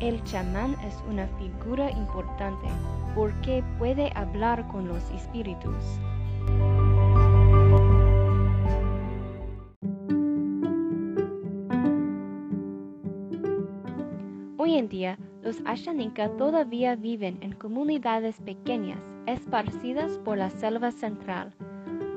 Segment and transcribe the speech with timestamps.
[0.00, 2.66] El chamán es una figura importante
[3.14, 5.84] porque puede hablar con los espíritus.
[14.56, 21.52] Hoy en día, los Ashaninka todavía viven en comunidades pequeñas, esparcidas por la selva central.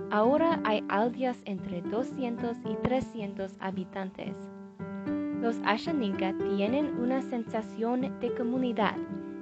[0.09, 4.33] Ahora hay aldeas entre 200 y 300 habitantes.
[5.41, 8.95] Los Ashaninka tienen una sensación de comunidad,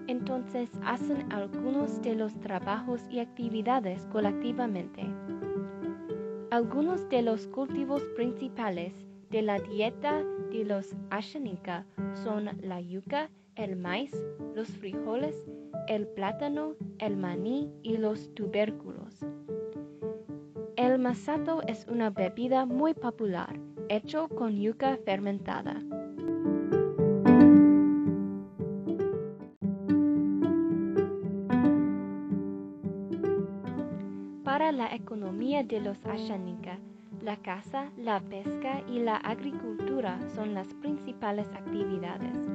[0.07, 5.03] entonces hacen algunos de los trabajos y actividades colectivamente.
[6.50, 8.94] Algunos de los cultivos principales
[9.29, 11.85] de la dieta de los Ashaninka
[12.24, 14.12] son la yuca, el maíz,
[14.54, 15.36] los frijoles,
[15.88, 19.26] el plátano, el maní y los tubérculos.
[20.76, 23.58] El masato es una bebida muy popular,
[23.90, 25.82] hecho con yuca fermentada.
[34.44, 36.80] Para la economía de los Ashaninka,
[37.22, 42.55] la caza, la pesca y la agricultura son las principales actividades.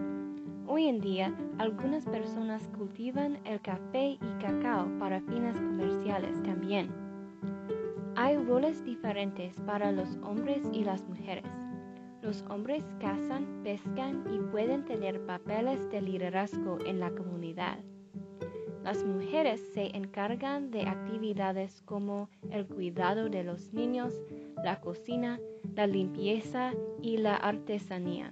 [0.73, 6.93] Hoy en día, algunas personas cultivan el café y cacao para fines comerciales también.
[8.15, 11.51] Hay roles diferentes para los hombres y las mujeres.
[12.23, 17.79] Los hombres cazan, pescan y pueden tener papeles de liderazgo en la comunidad.
[18.85, 24.15] Las mujeres se encargan de actividades como el cuidado de los niños,
[24.63, 25.41] la cocina,
[25.75, 28.31] la limpieza y la artesanía.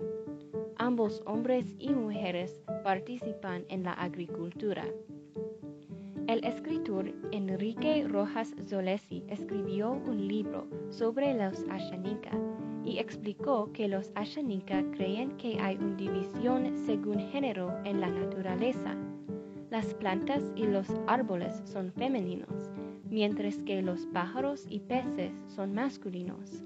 [0.78, 4.84] Ambos hombres y mujeres participan en la agricultura.
[6.28, 12.30] El escritor Enrique Rojas Zolesi escribió un libro sobre los Ashaninka
[12.84, 18.96] y explicó que los Ashaninka creen que hay una división según género en la naturaleza.
[19.70, 22.70] Las plantas y los árboles son femeninos
[23.10, 26.62] mientras que los pájaros y peces son masculinos.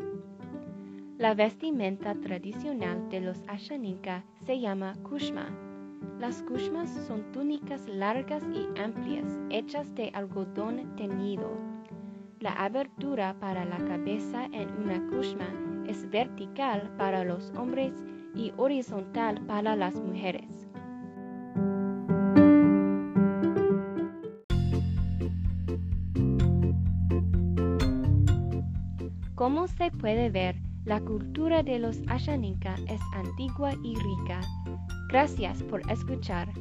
[1.22, 5.56] La vestimenta tradicional de los Ashaninka se llama kushma.
[6.18, 11.48] Las kushmas son túnicas largas y amplias hechas de algodón teñido.
[12.40, 15.46] La abertura para la cabeza en una kushma
[15.86, 17.94] es vertical para los hombres
[18.34, 20.66] y horizontal para las mujeres.
[29.36, 34.40] Como se puede ver, la cultura de los Ashaninka es antigua y rica.
[35.08, 36.52] Gracias por escuchar.